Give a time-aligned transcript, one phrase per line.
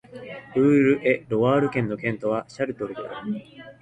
[0.55, 3.33] ウール＝エ＝ロワール県の県都はシャルトルである